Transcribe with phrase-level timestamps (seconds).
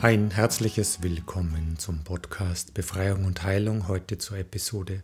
[0.00, 5.02] Ein herzliches Willkommen zum Podcast Befreiung und Heilung, heute zur Episode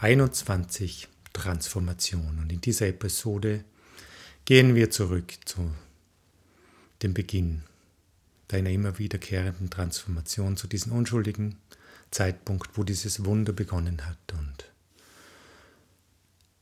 [0.00, 2.38] 21 Transformation.
[2.38, 3.64] Und in dieser Episode
[4.44, 5.72] gehen wir zurück zu
[7.02, 7.62] dem Beginn
[8.48, 11.56] deiner immer wiederkehrenden Transformation, zu diesem unschuldigen
[12.10, 14.70] Zeitpunkt, wo dieses Wunder begonnen hat und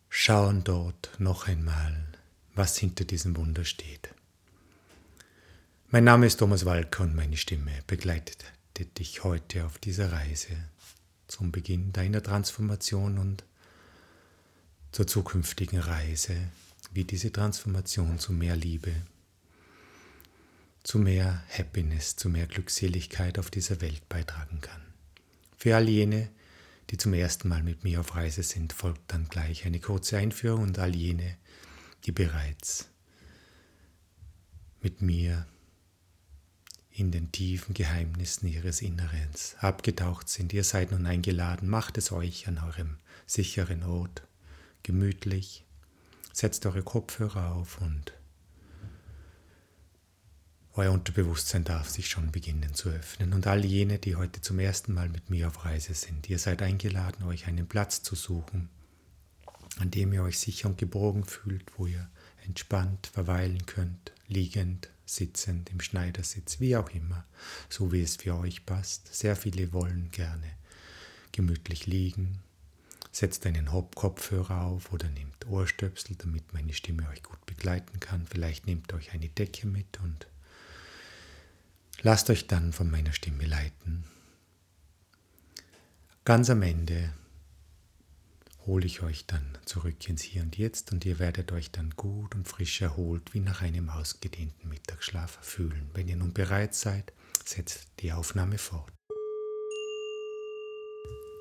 [0.08, 2.06] schauen dort noch einmal,
[2.54, 4.14] was hinter diesem Wunder steht.
[5.94, 8.46] Mein Name ist Thomas Walker und meine Stimme begleitet
[8.98, 10.56] dich heute auf dieser Reise
[11.28, 13.44] zum Beginn deiner Transformation und
[14.90, 16.34] zur zukünftigen Reise,
[16.94, 18.94] wie diese Transformation zu mehr Liebe,
[20.82, 24.80] zu mehr Happiness, zu mehr Glückseligkeit auf dieser Welt beitragen kann.
[25.58, 26.30] Für all jene,
[26.88, 30.62] die zum ersten Mal mit mir auf Reise sind, folgt dann gleich eine kurze Einführung
[30.62, 31.36] und all jene,
[32.06, 32.88] die bereits
[34.80, 35.46] mit mir
[36.94, 40.52] in den tiefen Geheimnissen ihres Innerens abgetaucht sind.
[40.52, 44.22] Ihr seid nun eingeladen, macht es euch an eurem sicheren Ort,
[44.82, 45.64] gemütlich,
[46.32, 48.12] setzt eure Kopfhörer auf und
[50.74, 53.34] euer Unterbewusstsein darf sich schon beginnen zu öffnen.
[53.34, 56.62] Und all jene, die heute zum ersten Mal mit mir auf Reise sind, ihr seid
[56.62, 58.70] eingeladen, euch einen Platz zu suchen,
[59.78, 62.08] an dem ihr euch sicher und geborgen fühlt, wo ihr
[62.46, 67.24] entspannt verweilen könnt, liegend, sitzend, im Schneidersitz, wie auch immer,
[67.68, 69.14] so wie es für euch passt.
[69.14, 70.50] Sehr viele wollen gerne
[71.32, 72.38] gemütlich liegen.
[73.10, 78.26] Setzt einen Hauptkopfhörer auf oder nehmt Ohrstöpsel, damit meine Stimme euch gut begleiten kann.
[78.26, 80.26] Vielleicht nehmt euch eine Decke mit und
[82.00, 84.04] lasst euch dann von meiner Stimme leiten.
[86.24, 87.12] Ganz am Ende
[88.66, 92.34] hole ich euch dann zurück ins Hier und Jetzt und ihr werdet euch dann gut
[92.34, 95.90] und frisch erholt wie nach einem ausgedehnten Mittagsschlaf fühlen.
[95.94, 97.12] Wenn ihr nun bereit seid,
[97.44, 98.92] setzt die Aufnahme fort.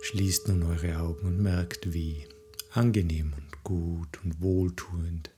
[0.04, 2.28] Schließt nun eure Augen und merkt, wie
[2.74, 5.30] angenehm und gut und wohltuend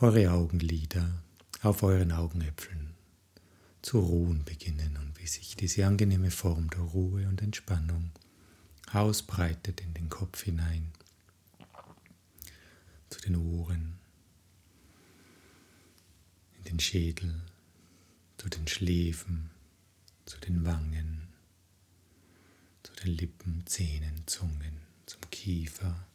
[0.00, 1.22] eure Augenlider
[1.62, 2.94] auf euren Augenäpfeln
[3.80, 8.10] zu ruhen beginnen und wie sich diese angenehme Form der Ruhe und Entspannung
[8.94, 10.92] ausbreitet in den Kopf hinein,
[13.10, 13.98] zu den Ohren,
[16.58, 17.40] in den Schädel,
[18.38, 19.50] zu den Schläfen,
[20.26, 21.28] zu den Wangen,
[22.82, 26.06] zu den Lippen, Zähnen, Zungen, zum Kiefer,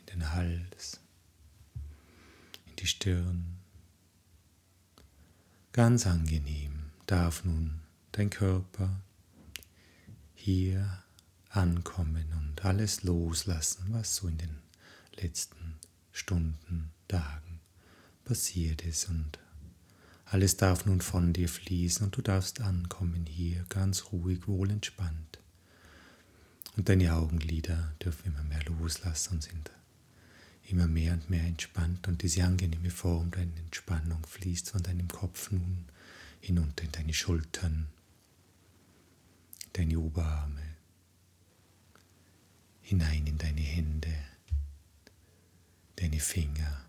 [0.00, 1.00] in den Hals,
[2.66, 3.58] in die Stirn.
[5.72, 7.80] Ganz angenehm darf nun
[8.12, 9.00] dein Körper
[10.34, 11.02] hier
[11.56, 14.58] ankommen und alles loslassen, was so in den
[15.16, 15.76] letzten
[16.12, 17.60] Stunden, Tagen
[18.24, 19.08] passiert ist.
[19.08, 19.38] Und
[20.24, 25.38] alles darf nun von dir fließen und du darfst ankommen hier, ganz ruhig, wohl entspannt.
[26.76, 29.70] Und deine Augenlider dürfen immer mehr loslassen und sind
[30.68, 35.52] immer mehr und mehr entspannt und diese angenehme Form deiner Entspannung fließt von deinem Kopf
[35.52, 35.86] nun
[36.40, 37.86] hinunter in deine Schultern,
[39.72, 40.75] deine Oberarme,
[42.86, 44.14] hinein in deine Hände,
[45.96, 46.84] deine Finger,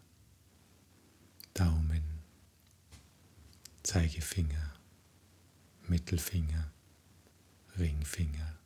[1.55, 2.03] Daumen,
[3.81, 4.75] Zeigefinger,
[5.87, 6.69] Mittelfinger,
[7.79, 8.59] Ringfinger,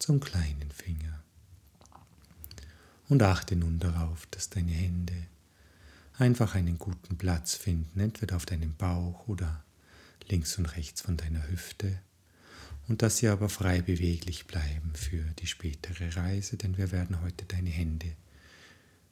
[0.00, 1.22] zum kleinen Finger.
[3.08, 5.28] Und achte nun darauf, dass deine Hände
[6.18, 9.62] einfach einen guten Platz finden, entweder auf deinem Bauch oder
[10.28, 12.00] links und rechts von deiner Hüfte
[12.88, 17.44] und dass sie aber frei beweglich bleiben für die spätere Reise, denn wir werden heute
[17.44, 18.16] deine Hände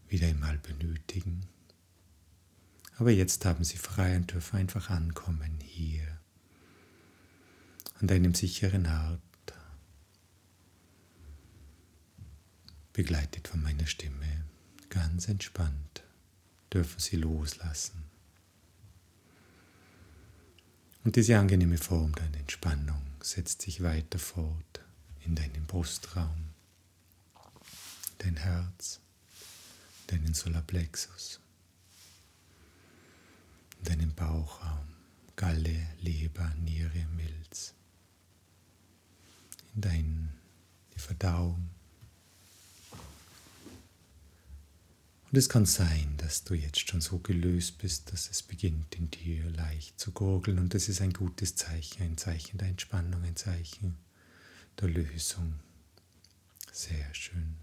[0.08, 1.46] wieder einmal benötigen.
[2.96, 6.06] Aber jetzt haben sie frei und dürfen einfach ankommen hier
[8.00, 9.20] an deinem sicheren Ort,
[12.92, 14.44] begleitet von meiner Stimme,
[14.88, 16.04] ganz entspannt
[16.74, 18.04] dürfen sie loslassen.
[21.04, 24.80] Und diese angenehme Form der Entspannung setzt sich weiter fort
[25.24, 26.50] in deinen Brustraum,
[28.18, 29.00] dein Herz,
[30.08, 31.40] deinen Solarplexus,
[33.82, 34.86] deinen Bauchraum,
[35.36, 37.72] Galle, Leber, Niere, Milz,
[39.74, 40.28] in deine
[40.96, 41.70] Verdauung,
[45.34, 49.10] Und es kann sein, dass du jetzt schon so gelöst bist, dass es beginnt in
[49.10, 50.60] dir leicht zu gurgeln.
[50.60, 53.96] Und das ist ein gutes Zeichen, ein Zeichen der Entspannung, ein Zeichen
[54.80, 55.54] der Lösung.
[56.70, 57.56] Sehr schön.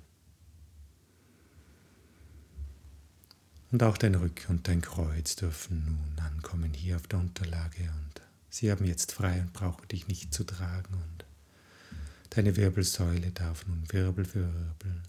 [3.72, 8.22] Und auch dein Rücken und dein Kreuz dürfen nun ankommen hier auf der Unterlage und
[8.50, 11.26] Sie haben jetzt frei und brauchen dich nicht zu tragen und
[12.32, 15.02] deine Wirbelsäule darf nun Wirbel für Wirbel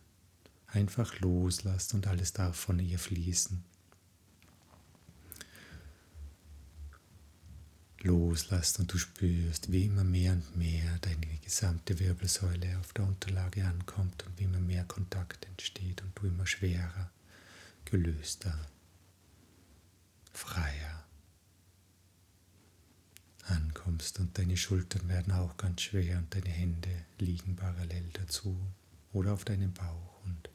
[0.73, 3.63] einfach loslassen und alles darf von ihr fließen.
[8.01, 13.65] Loslässt und du spürst, wie immer mehr und mehr deine gesamte Wirbelsäule auf der Unterlage
[13.65, 17.11] ankommt und wie immer mehr Kontakt entsteht und du immer schwerer,
[17.85, 18.59] gelöster,
[20.33, 21.05] freier
[23.45, 28.57] ankommst und deine Schultern werden auch ganz schwer und deine Hände liegen parallel dazu
[29.13, 30.49] oder auf deinem Bauch und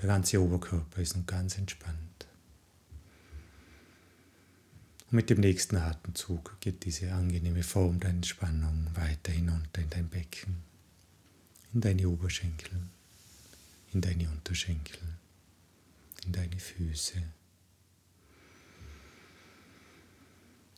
[0.00, 2.26] der ganze Oberkörper ist nun ganz entspannt.
[5.10, 10.08] Und mit dem nächsten Atemzug geht diese angenehme Form der Entspannung weiter hinunter in dein
[10.08, 10.62] Becken,
[11.74, 12.70] in deine Oberschenkel,
[13.92, 14.98] in deine Unterschenkel,
[16.24, 17.22] in deine Füße.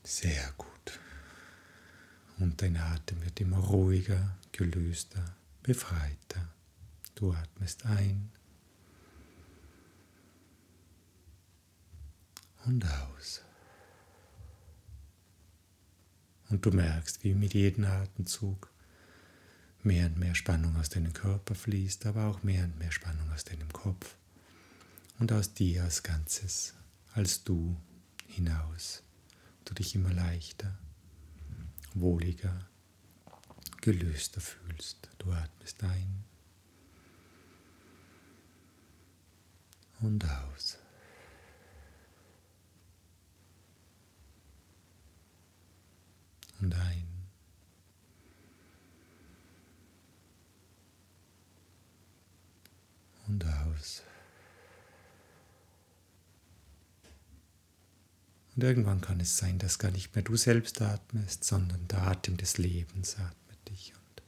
[0.02, 0.98] Sehr gut.
[2.38, 6.48] Und dein Atem wird immer ruhiger, gelöster, befreiter.
[7.14, 8.32] Du atmest ein
[12.66, 13.42] und aus.
[16.48, 18.70] Und du merkst, wie mit jedem Atemzug
[19.82, 23.44] mehr und mehr Spannung aus deinem Körper fließt, aber auch mehr und mehr Spannung aus
[23.44, 24.16] deinem Kopf
[25.18, 26.74] und aus dir als Ganzes,
[27.14, 27.76] als du
[28.26, 29.02] hinaus.
[29.64, 30.78] Du dich immer leichter,
[31.94, 32.68] wohliger,
[33.80, 35.08] gelöster fühlst.
[35.18, 36.24] Du atmest ein
[40.00, 40.81] und aus.
[46.62, 47.06] Und ein.
[53.26, 54.02] Und aus.
[58.54, 62.36] Und irgendwann kann es sein, dass gar nicht mehr du selbst atmest, sondern der Atem
[62.36, 63.94] des Lebens atmet dich.
[63.94, 64.22] Und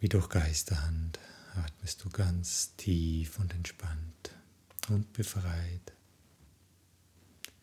[0.00, 1.20] wie durch Geisterhand
[1.54, 4.34] atmest du ganz tief und entspannt
[4.88, 5.92] und befreit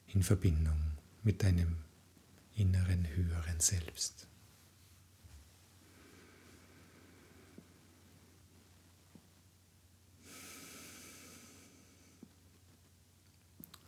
[0.08, 1.78] in Verbindung mit deinem
[2.56, 4.28] inneren höheren Selbst.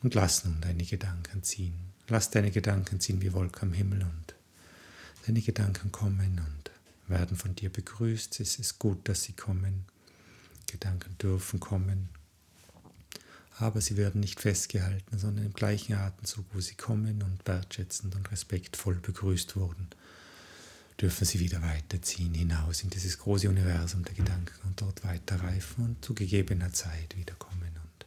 [0.03, 1.75] Und lass nun deine Gedanken ziehen.
[2.07, 4.35] Lass deine Gedanken ziehen wie Wolken am Himmel und
[5.27, 6.71] deine Gedanken kommen und
[7.07, 8.39] werden von dir begrüßt.
[8.39, 9.85] Es ist gut, dass sie kommen.
[10.65, 12.09] Gedanken dürfen kommen
[13.61, 18.31] aber sie werden nicht festgehalten, sondern im gleichen Atemzug, wo sie kommen und wertschätzend und
[18.31, 19.87] respektvoll begrüßt wurden,
[20.99, 26.05] dürfen sie wieder weiterziehen hinaus in dieses große Universum der Gedanken und dort weiterreifen und
[26.05, 27.71] zu gegebener Zeit wiederkommen.
[27.75, 28.05] Und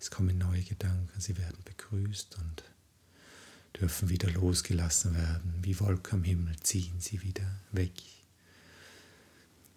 [0.00, 2.64] es kommen neue Gedanken, sie werden begrüßt und
[3.80, 5.54] dürfen wieder losgelassen werden.
[5.62, 7.92] Wie Wolken am Himmel ziehen sie wieder weg.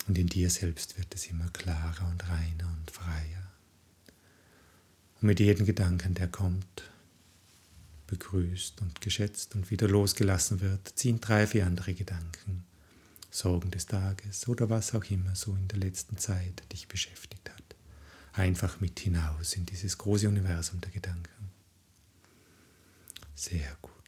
[0.07, 3.42] Und in dir selbst wird es immer klarer und reiner und freier.
[5.23, 6.83] Und mit jedem Gedanken, der kommt,
[8.07, 12.65] begrüßt und geschätzt und wieder losgelassen wird, ziehen drei, vier andere Gedanken,
[13.31, 17.63] Sorgen des Tages oder was auch immer so in der letzten Zeit dich beschäftigt hat,
[18.33, 21.51] einfach mit hinaus in dieses große Universum der Gedanken.
[23.33, 24.02] Sehr gut.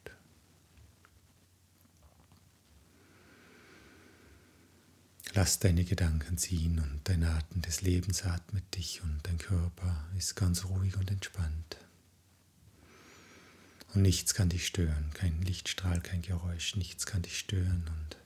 [5.36, 10.34] Lass deine Gedanken ziehen und dein Atem des Lebens atmet dich und dein Körper ist
[10.34, 11.76] ganz ruhig und entspannt.
[13.92, 17.84] Und nichts kann dich stören, kein Lichtstrahl, kein Geräusch, nichts kann dich stören.
[17.86, 18.16] Und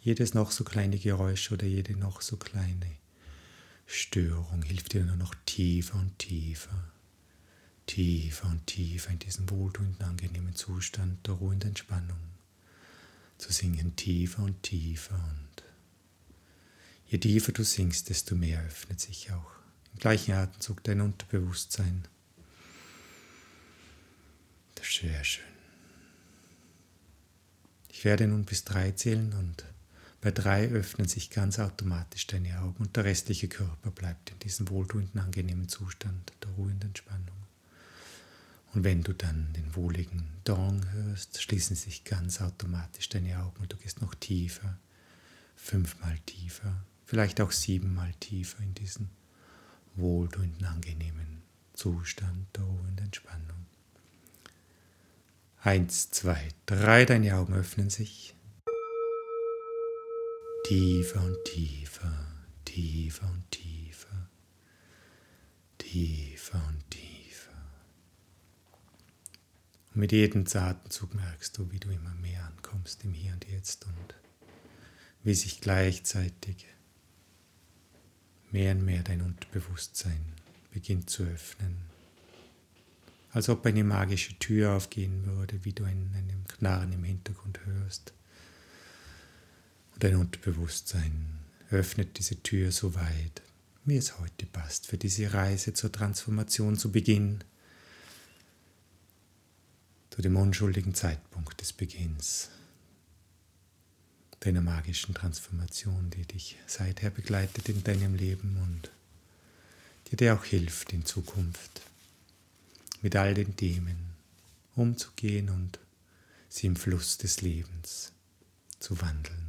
[0.00, 2.90] jedes noch so kleine Geräusch oder jede noch so kleine
[3.86, 6.90] Störung hilft dir nur noch tiefer und tiefer,
[7.86, 12.18] tiefer und tiefer in diesen wohltuenden, angenehmen Zustand der ruhenden Entspannung
[13.38, 15.63] zu singen, tiefer und tiefer und
[17.06, 19.52] Je tiefer du singst, desto mehr öffnet sich auch
[19.92, 22.04] im gleichen Atemzug dein Unterbewusstsein.
[24.74, 25.44] Das ist sehr schön.
[27.90, 29.64] Ich werde nun bis drei zählen und
[30.20, 34.68] bei drei öffnen sich ganz automatisch deine Augen und der restliche Körper bleibt in diesem
[34.70, 37.36] wohltuenden, angenehmen Zustand der ruhenden Entspannung.
[38.72, 43.72] Und wenn du dann den wohligen Dong hörst, schließen sich ganz automatisch deine Augen und
[43.72, 44.78] du gehst noch tiefer,
[45.54, 49.10] fünfmal tiefer, vielleicht auch siebenmal tiefer in diesen
[49.96, 51.42] wohltuenden, angenehmen
[51.74, 53.66] Zustand der ruhenden Entspannung.
[55.60, 58.34] Eins, zwei, drei, deine Augen öffnen sich.
[60.66, 62.26] Tiefer und tiefer,
[62.64, 64.28] tiefer und tiefer,
[65.78, 67.52] tiefer und tiefer.
[69.90, 73.84] Und mit jedem Atemzug merkst du, wie du immer mehr ankommst im Hier und Jetzt
[73.86, 74.14] und
[75.22, 76.66] wie sich gleichzeitig
[78.54, 80.20] mehr und mehr dein Unterbewusstsein
[80.72, 81.76] beginnt zu öffnen.
[83.32, 88.12] Als ob eine magische Tür aufgehen würde, wie du in einem Knarren im Hintergrund hörst.
[89.92, 93.42] Und dein Unterbewusstsein öffnet diese Tür so weit,
[93.84, 97.42] wie es heute passt, für diese Reise zur Transformation zu Beginn
[100.10, 102.50] zu dem unschuldigen Zeitpunkt des Beginns
[104.44, 108.90] deiner magischen Transformation, die dich seither begleitet in deinem Leben und
[110.10, 111.82] die dir auch hilft in Zukunft
[113.00, 114.14] mit all den Themen
[114.76, 115.78] umzugehen und
[116.48, 118.12] sie im Fluss des Lebens
[118.80, 119.44] zu wandeln.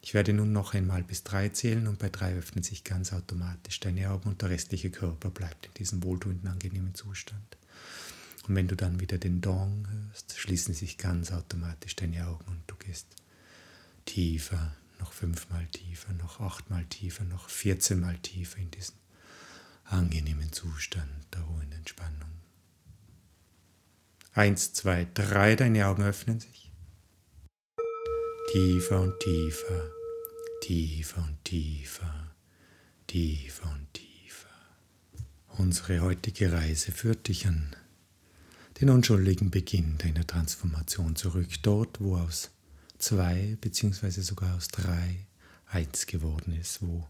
[0.00, 3.80] Ich werde nun noch einmal bis drei zählen und bei drei öffnen sich ganz automatisch
[3.80, 7.56] deine Augen und der restliche Körper bleibt in diesem wohltuenden, angenehmen Zustand.
[8.46, 12.62] Und wenn du dann wieder den Dong hörst, schließen sich ganz automatisch deine Augen und
[12.68, 13.15] du gehst
[14.16, 18.94] tiefer, noch fünfmal tiefer, noch achtmal tiefer, noch vierzehnmal tiefer in diesen
[19.84, 22.30] angenehmen Zustand der ruhigen Entspannung.
[24.32, 26.72] Eins, zwei, drei, deine Augen öffnen sich.
[28.52, 29.90] Tiefer und tiefer,
[30.62, 32.34] tiefer und tiefer,
[33.06, 34.48] tiefer und tiefer.
[35.58, 37.76] Unsere heutige Reise führt dich an
[38.80, 42.55] den unschuldigen Beginn deiner Transformation zurück, dort, wo aus
[43.06, 45.26] zwei beziehungsweise sogar aus drei
[45.66, 47.06] eins geworden ist, wo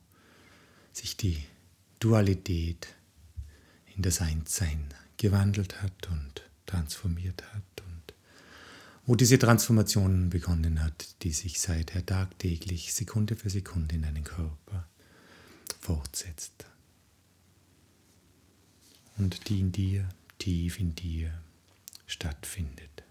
[0.93, 1.43] sich die
[2.00, 2.88] Dualität
[3.95, 8.15] in das Einssein gewandelt hat und transformiert hat und
[9.07, 14.87] wo diese Transformation begonnen hat, die sich seither tagtäglich, Sekunde für Sekunde in deinen Körper
[15.81, 16.67] fortsetzt
[19.17, 20.07] und die in dir,
[20.38, 21.33] tief in dir
[22.07, 23.05] stattfindet.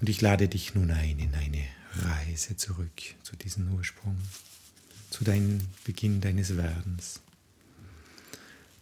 [0.00, 4.18] Und ich lade dich nun ein in eine Reise zurück zu diesem Ursprung,
[5.10, 7.20] zu deinem Beginn deines Werdens,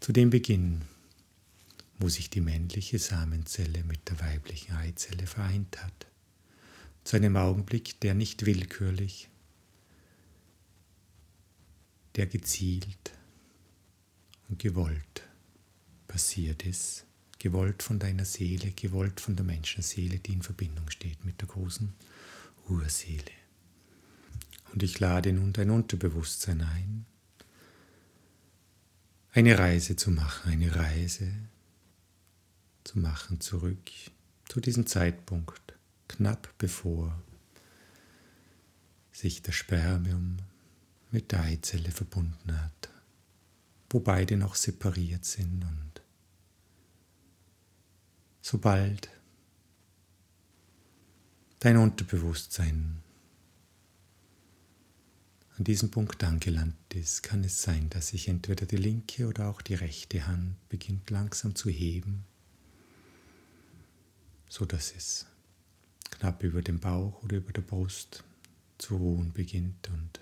[0.01, 0.83] zu dem Beginn,
[1.99, 6.07] wo sich die männliche Samenzelle mit der weiblichen Eizelle vereint hat,
[7.05, 9.29] zu einem Augenblick, der nicht willkürlich,
[12.17, 13.13] der gezielt
[14.49, 15.23] und gewollt
[16.09, 17.05] passiert ist
[17.45, 21.93] gewollt von deiner Seele, gewollt von der Menschenseele, die in Verbindung steht mit der großen
[22.71, 23.33] Urseele.
[24.73, 27.05] Und ich lade nun dein Unterbewusstsein ein,
[29.33, 31.35] eine Reise zu machen, eine Reise
[32.83, 33.91] zu machen zurück
[34.49, 35.75] zu diesem Zeitpunkt,
[36.09, 37.23] knapp bevor
[39.13, 40.39] sich das Spermium
[41.11, 42.89] mit der Eizelle verbunden hat,
[43.91, 46.04] wo beide noch separiert sind und
[48.45, 49.09] sobald
[51.61, 53.03] dein Unterbewusstsein
[55.57, 59.63] an diesem Punkt angelangt ist, kann es sein, dass sich entweder die linke oder auch
[59.63, 62.27] die rechte Hand beginnt langsam zu heben,
[64.51, 65.25] so dass es
[66.11, 68.25] knapp über dem Bauch oder über der Brust
[68.77, 70.21] zu ruhen beginnt und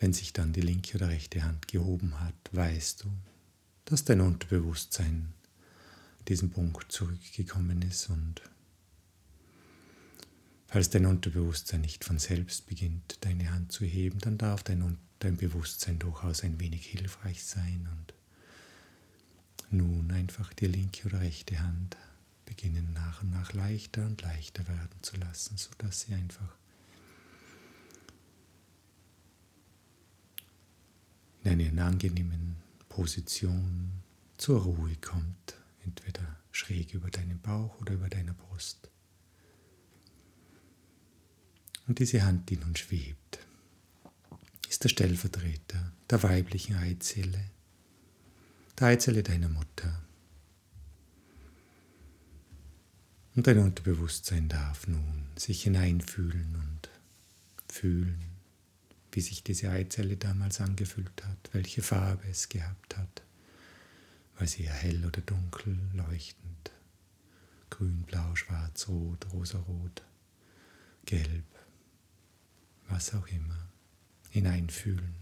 [0.00, 3.12] wenn sich dann die linke oder rechte Hand gehoben hat, weißt du,
[3.84, 5.32] dass dein Unterbewusstsein
[6.28, 8.42] diesen Punkt zurückgekommen ist und
[10.66, 15.36] falls dein Unterbewusstsein nicht von selbst beginnt, deine Hand zu heben, dann darf dein, dein
[15.36, 18.14] Bewusstsein durchaus ein wenig hilfreich sein und
[19.70, 21.96] nun einfach die linke oder rechte Hand
[22.44, 26.56] beginnen nach und nach leichter und leichter werden zu lassen, sodass sie einfach
[31.44, 32.61] in einen angenehmen
[32.92, 33.90] Position
[34.36, 38.90] zur Ruhe kommt, entweder schräg über deinem Bauch oder über deiner Brust.
[41.88, 43.38] Und diese Hand, die nun schwebt,
[44.68, 47.50] ist der Stellvertreter der weiblichen Eizelle,
[48.78, 50.02] der Eizelle deiner Mutter.
[53.34, 56.90] Und dein Unterbewusstsein darf nun sich hineinfühlen und
[57.72, 58.31] fühlen,
[59.12, 63.22] wie sich diese Eizelle damals angefühlt hat, welche Farbe es gehabt hat.
[64.38, 66.72] War sie eher hell oder dunkel, leuchtend,
[67.68, 70.02] grün, blau, schwarz, rot, rosarot,
[71.04, 71.44] gelb,
[72.88, 73.68] was auch immer.
[74.30, 75.14] Hineinfühlen.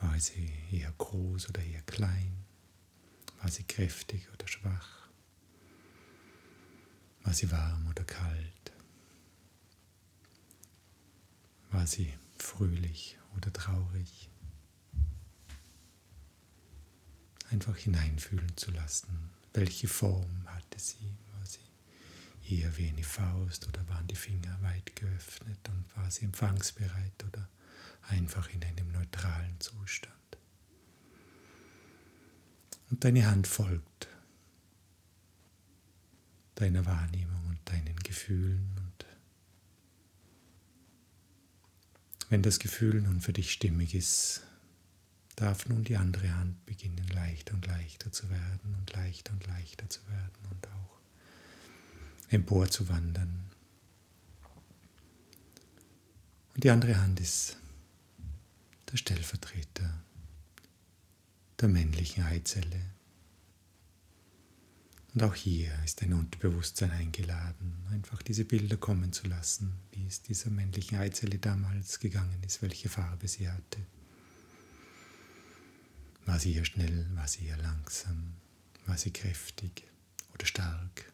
[0.00, 2.44] War sie eher groß oder eher klein?
[3.40, 5.08] War sie kräftig oder schwach?
[7.22, 8.72] War sie warm oder kalt?
[11.70, 14.30] War sie fröhlich oder traurig.
[17.50, 19.30] einfach hineinfühlen zu lassen.
[19.52, 21.16] Welche Form hatte sie?
[21.32, 21.60] War sie
[22.48, 27.48] eher wie eine Faust oder waren die Finger weit geöffnet und war sie empfangsbereit oder
[28.08, 30.14] einfach in einem neutralen Zustand?
[32.90, 34.08] Und deine Hand folgt
[36.56, 38.76] deiner Wahrnehmung und deinen Gefühlen.
[38.76, 39.06] Und
[42.30, 44.42] wenn das Gefühl nun für dich stimmig ist,
[45.34, 49.88] darf nun die andere Hand beginnen leichter und leichter zu werden und leichter und leichter
[49.88, 50.98] zu werden und auch
[52.28, 53.50] empor zu wandern.
[56.54, 57.56] Und die andere Hand ist
[58.92, 60.02] der Stellvertreter
[61.58, 62.80] der männlichen Eizelle.
[65.12, 70.22] Und auch hier ist dein Unterbewusstsein eingeladen, einfach diese Bilder kommen zu lassen, wie es
[70.22, 73.84] dieser männlichen Eizelle damals gegangen ist, welche Farbe sie hatte.
[76.26, 78.34] War sie eher schnell, war sie eher langsam,
[78.86, 79.82] war sie kräftig
[80.32, 81.12] oder stark?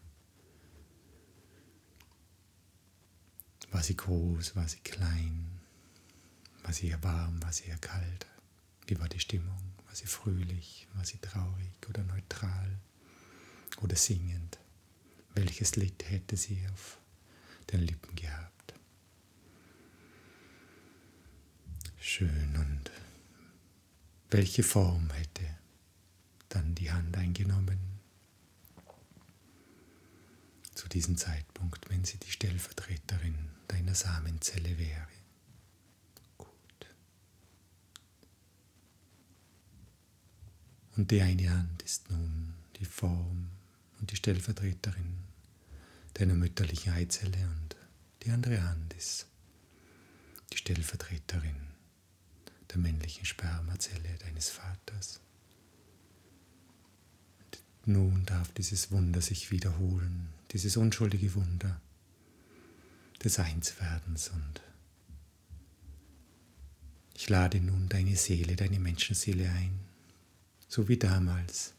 [3.70, 5.58] War sie groß, war sie klein?
[6.62, 8.26] War sie eher warm, war sie eher kalt?
[8.86, 9.72] Wie war die Stimmung?
[9.86, 12.78] War sie fröhlich, war sie traurig oder neutral
[13.82, 14.58] oder singend?
[15.34, 16.98] Welches Lied hätte sie auf
[17.70, 18.74] den Lippen gehabt?
[21.98, 22.90] Schön und
[24.30, 25.44] welche Form hätte
[26.48, 27.78] dann die Hand eingenommen
[30.74, 35.08] zu diesem Zeitpunkt, wenn sie die Stellvertreterin deiner Samenzelle wäre?
[36.38, 36.48] Gut.
[40.96, 43.50] Und die eine Hand ist nun die Form
[44.06, 45.16] und die Stellvertreterin
[46.14, 47.74] deiner mütterlichen Eizelle und
[48.22, 49.26] die andere Hand ist
[50.52, 51.56] die Stellvertreterin
[52.70, 55.18] der männlichen Spermazelle deines Vaters.
[57.40, 61.80] Und nun darf dieses Wunder sich wiederholen, dieses unschuldige Wunder
[63.24, 64.60] des Einswerdens und
[67.16, 69.80] ich lade nun deine Seele, deine Menschenseele ein,
[70.68, 71.75] so wie damals,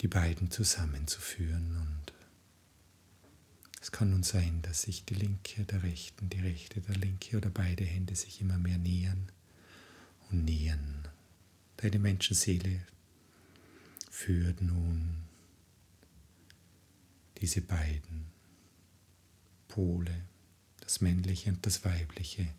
[0.00, 2.12] die beiden zusammenzuführen und
[3.80, 7.50] es kann nun sein, dass sich die linke der rechten, die rechte der linke oder
[7.50, 9.30] beide Hände sich immer mehr nähern
[10.30, 11.08] und nähern.
[11.78, 12.84] Deine Menschenseele
[14.10, 15.16] führt nun
[17.40, 18.26] diese beiden
[19.68, 20.24] Pole,
[20.80, 22.52] das männliche und das weibliche,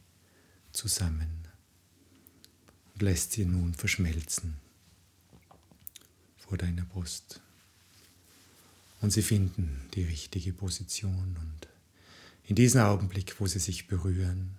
[0.71, 1.47] zusammen
[2.93, 4.57] und lässt sie nun verschmelzen
[6.49, 7.41] vor deiner Brust
[9.01, 11.37] und sie finden die richtige Position.
[11.39, 11.67] Und
[12.47, 14.55] in diesem Augenblick, wo sie sich berühren,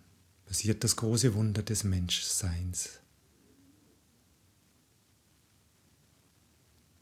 [0.47, 3.01] passiert das große Wunder des Menschseins.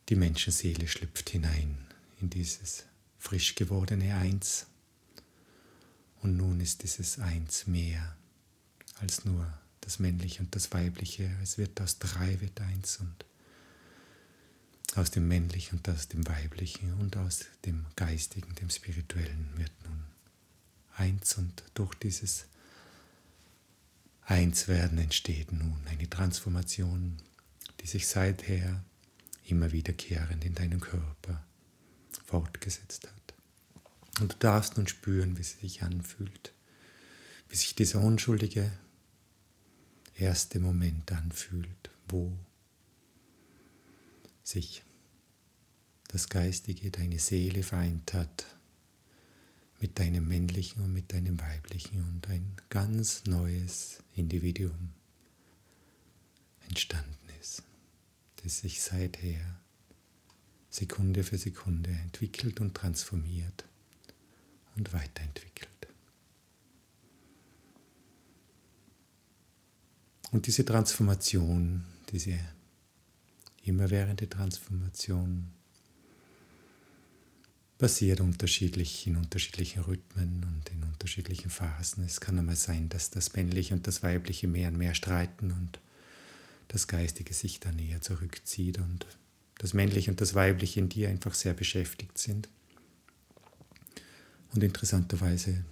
[0.08, 1.76] Die Menschenseele schlüpft hinein
[2.22, 2.84] in dieses
[3.18, 4.66] frisch gewordene Eins.
[6.22, 8.16] Und nun ist dieses Eins mehr
[9.00, 11.30] als nur das Männliche und das Weibliche.
[11.42, 13.27] Es wird aus drei wird eins und
[14.94, 20.02] aus dem Männlichen und aus dem Weiblichen und aus dem Geistigen, dem Spirituellen wird nun
[20.96, 22.46] eins und durch dieses
[24.22, 27.16] Einswerden entsteht nun eine Transformation,
[27.80, 28.82] die sich seither
[29.44, 31.42] immer wiederkehrend in deinem Körper
[32.26, 33.34] fortgesetzt hat.
[34.20, 36.52] Und du darfst nun spüren, wie sie sich anfühlt,
[37.48, 38.70] wie sich dieser unschuldige
[40.16, 42.36] erste Moment anfühlt, wo
[44.48, 44.82] sich
[46.08, 48.46] das Geistige, deine Seele vereint hat
[49.78, 54.90] mit deinem männlichen und mit deinem weiblichen und ein ganz neues Individuum
[56.66, 57.62] entstanden ist,
[58.42, 59.60] das sich seither
[60.70, 63.64] Sekunde für Sekunde entwickelt und transformiert
[64.76, 65.68] und weiterentwickelt.
[70.30, 72.38] Und diese Transformation, diese
[73.68, 75.48] immerwährende Transformation
[77.78, 82.04] passiert unterschiedlich in unterschiedlichen Rhythmen und in unterschiedlichen Phasen.
[82.04, 85.78] Es kann einmal sein, dass das Männliche und das Weibliche mehr und mehr streiten und
[86.66, 89.06] das Geistige sich dann eher zurückzieht und
[89.58, 92.48] das Männliche und das Weibliche in dir einfach sehr beschäftigt sind.
[94.52, 95.64] Und interessanterweise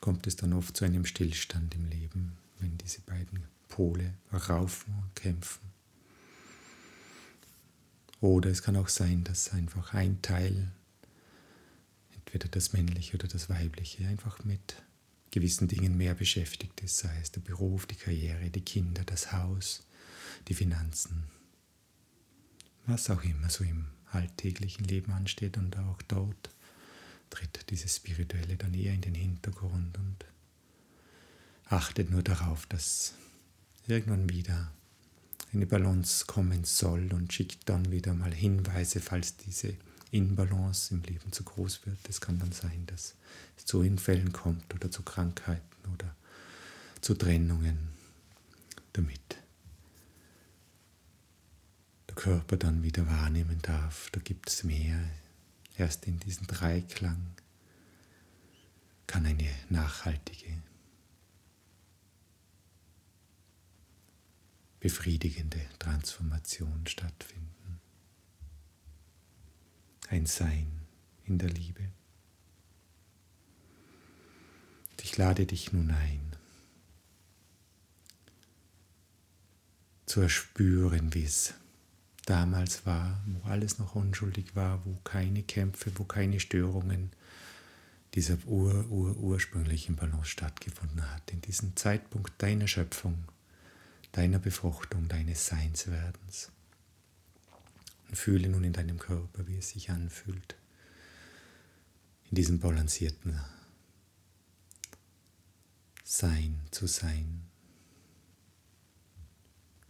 [0.00, 5.14] kommt es dann oft zu einem Stillstand im Leben, wenn diese beiden Pole raufen und
[5.14, 5.73] kämpfen.
[8.24, 10.72] Oder es kann auch sein, dass einfach ein Teil
[12.14, 14.76] entweder das Männliche oder das Weibliche, einfach mit
[15.30, 19.82] gewissen Dingen mehr beschäftigt ist, sei es der Beruf, die Karriere, die Kinder, das Haus,
[20.48, 21.24] die Finanzen,
[22.86, 26.48] was auch immer so im alltäglichen Leben ansteht und auch dort
[27.28, 30.24] tritt dieses Spirituelle dann eher in den Hintergrund und
[31.66, 33.12] achtet nur darauf, dass
[33.86, 34.72] irgendwann wieder
[35.54, 39.74] eine Balance kommen soll und schickt dann wieder mal Hinweise, falls diese
[40.10, 41.98] Inbalance im Leben zu groß wird.
[42.08, 43.14] Es kann dann sein, dass
[43.56, 46.14] es zu Unfällen kommt oder zu Krankheiten oder
[47.00, 47.88] zu Trennungen,
[48.92, 49.20] damit
[52.08, 54.98] der Körper dann wieder wahrnehmen darf, da gibt es mehr.
[55.76, 57.26] Erst in diesem Dreiklang
[59.06, 60.54] kann eine nachhaltige
[64.84, 67.80] befriedigende Transformation stattfinden.
[70.10, 70.82] Ein Sein
[71.24, 71.88] in der Liebe.
[75.02, 76.36] Ich lade dich nun ein,
[80.04, 81.54] zu erspüren, wie es
[82.26, 87.10] damals war, wo alles noch unschuldig war, wo keine Kämpfe, wo keine Störungen
[88.12, 93.24] dieser ur, ur, ursprünglichen Balance stattgefunden hat, in diesem Zeitpunkt deiner Schöpfung
[94.14, 96.52] deiner Befruchtung, deines Seinswerdens.
[98.08, 100.56] Und fühle nun in deinem Körper, wie es sich anfühlt,
[102.30, 103.40] in diesem balancierten
[106.04, 107.42] Sein zu sein.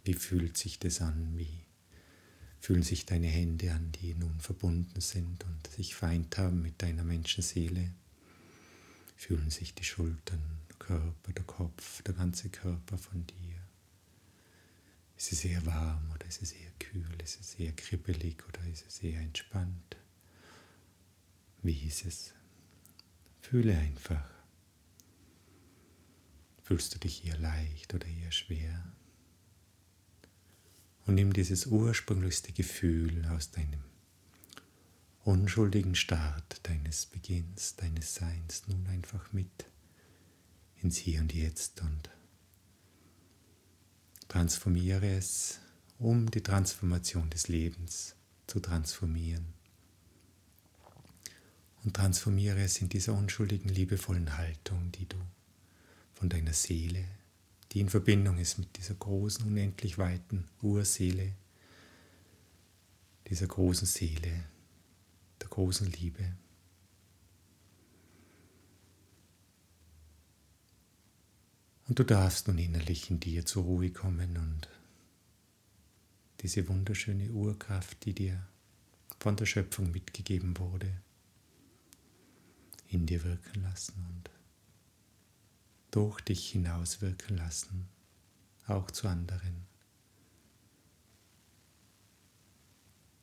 [0.04, 1.37] Wie fühlt sich das an?
[1.37, 1.60] Wie
[2.60, 7.04] fühlen sich deine Hände an, die nun verbunden sind und sich vereint haben mit deiner
[7.04, 7.90] Menschenseele?
[9.16, 13.53] Fühlen sich die Schultern, der Körper, der Kopf, der ganze Körper von dir?
[15.16, 17.07] Ist es eher warm oder ist es eher kühl?
[17.22, 19.96] Ist es eher kribbelig oder ist es eher entspannt?
[21.62, 22.35] Wie ist es?
[23.40, 24.29] Fühle einfach.
[26.62, 28.92] Fühlst du dich eher leicht oder eher schwer?
[31.07, 33.85] Und nimm dieses ursprünglichste Gefühl aus deinem
[35.24, 39.66] unschuldigen Start deines Beginns, deines Seins nun einfach mit
[40.83, 42.11] ins Hier und Jetzt und
[44.34, 45.60] Transformiere es,
[45.96, 48.16] um die Transformation des Lebens
[48.48, 49.54] zu transformieren.
[51.84, 55.16] Und transformiere es in dieser unschuldigen, liebevollen Haltung, die du
[56.14, 57.04] von deiner Seele,
[57.70, 61.36] die in Verbindung ist mit dieser großen, unendlich weiten Urseele,
[63.28, 64.46] dieser großen Seele,
[65.40, 66.34] der großen Liebe,
[71.86, 74.68] Und du darfst nun innerlich in dir zur Ruhe kommen und
[76.40, 78.46] diese wunderschöne Urkraft, die dir
[79.20, 80.90] von der Schöpfung mitgegeben wurde,
[82.88, 84.30] in dir wirken lassen und
[85.90, 87.88] durch dich hinaus wirken lassen,
[88.66, 89.66] auch zu anderen.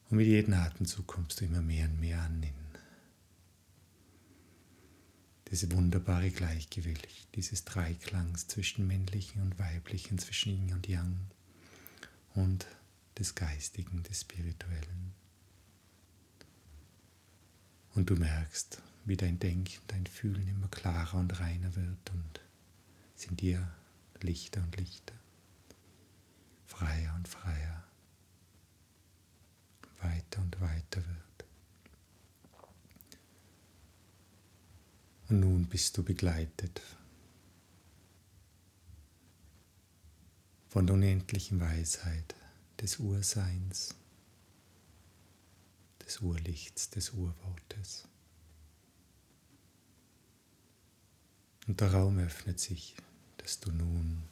[0.10, 2.42] Und mit jedem Atemzug kommst du immer mehr und mehr an
[5.52, 11.20] in diese wunderbare Gleichgewicht, dieses Dreiklangs zwischen männlichen und weiblichen, zwischen Yin und Yang
[12.36, 12.66] und
[13.20, 15.14] des Geistigen, des Spirituellen.
[17.96, 22.40] Und du merkst, wie dein Denken, dein Fühlen immer klarer und reiner wird und
[23.18, 23.76] es in dir
[24.22, 25.16] lichter und lichter,
[26.66, 27.84] freier und freier,
[30.00, 31.31] weiter und weiter wird.
[35.32, 36.82] Und nun bist du begleitet
[40.68, 42.36] von der unendlichen Weisheit
[42.82, 43.96] des Urseins,
[46.06, 48.10] des Urlichts, des Urwortes.
[51.66, 52.98] Und der Raum öffnet sich,
[53.38, 54.24] dass du nun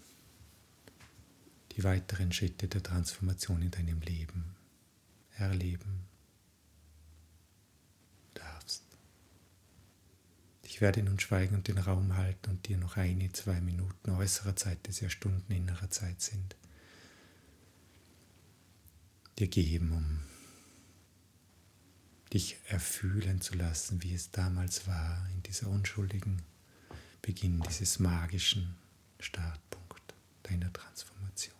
[1.71, 4.53] die weiteren Schritte der Transformation in deinem Leben
[5.37, 6.09] erleben
[10.79, 14.55] Ich werde nun schweigen und den Raum halten und dir noch eine, zwei Minuten äußerer
[14.55, 16.55] Zeit, das ja Stunden innerer Zeit sind,
[19.37, 20.21] dir geben, um
[22.31, 26.43] dich erfühlen zu lassen, wie es damals war, in dieser unschuldigen
[27.21, 28.77] Beginn dieses magischen
[29.19, 30.13] Startpunkt
[30.43, 31.58] deiner Transformation.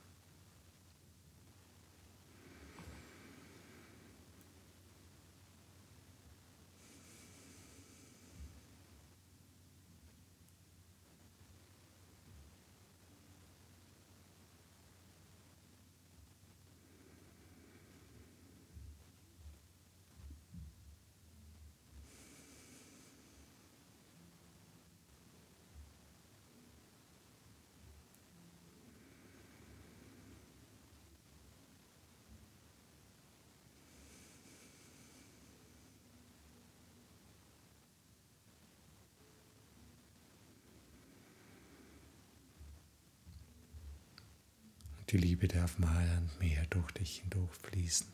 [45.09, 48.05] Die Liebe darf mehr und mehr durch dich hindurchfließen.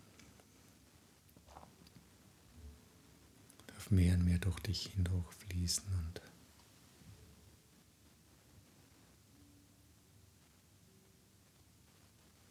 [3.67, 6.21] Darf mehr und mehr durch dich hindurchfließen und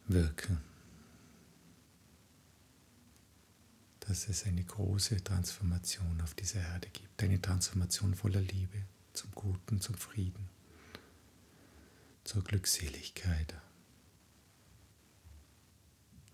[0.07, 0.61] wirken.
[4.01, 7.23] Dass es eine große Transformation auf dieser Erde gibt.
[7.23, 10.49] Eine Transformation voller Liebe zum Guten, zum Frieden,
[12.23, 13.55] zur Glückseligkeit.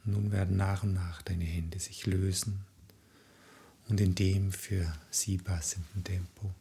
[0.03, 2.65] Nun werden nach und nach deine Hände sich lösen
[3.87, 6.53] und in dem für sie passenden Tempo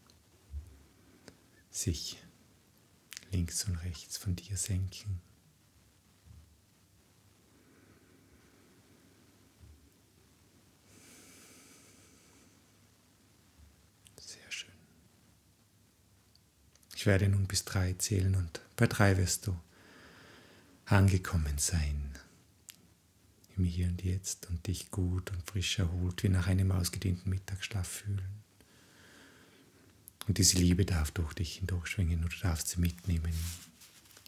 [1.70, 2.18] sich
[3.30, 5.20] links und rechts von dir senken.
[14.20, 14.70] Sehr schön.
[16.94, 19.56] Ich werde nun bis drei zählen und bei drei wirst du
[20.84, 22.09] angekommen sein
[23.60, 27.86] im Hier und Jetzt und dich gut und frisch erholt wie nach einem ausgedehnten Mittagsschlaf
[27.86, 28.40] fühlen.
[30.26, 33.34] Und diese Liebe darf durch dich hindurchschwingen und du darfst sie mitnehmen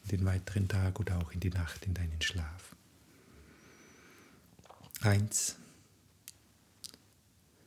[0.02, 2.76] in den weiteren Tag oder auch in die Nacht in deinen Schlaf.
[5.00, 5.56] Eins.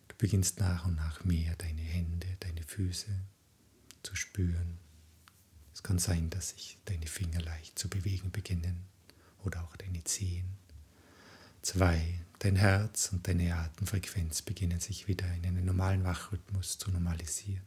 [0.08, 3.10] Du beginnst nach und nach mehr deine Hände, deine Füße
[4.04, 4.78] zu spüren.
[5.74, 8.86] Es kann sein, dass sich deine Finger leicht zu bewegen beginnen
[9.44, 10.65] oder auch deine Zehen.
[11.66, 17.64] Zwei, dein Herz und deine Atemfrequenz beginnen sich wieder in einen normalen Wachrhythmus zu normalisieren.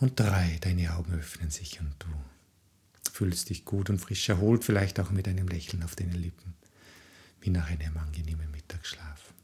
[0.00, 2.08] Und drei, deine Augen öffnen sich und du
[3.12, 6.54] fühlst dich gut und frisch erholt, vielleicht auch mit einem Lächeln auf deinen Lippen,
[7.42, 9.34] wie nach einem angenehmen Mittagsschlaf.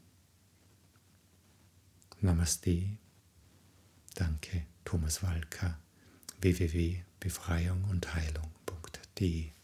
[2.21, 2.97] Namaste.
[4.15, 5.77] Danke, Thomas Walker,
[6.41, 9.54] www.befreiung und Heilung.de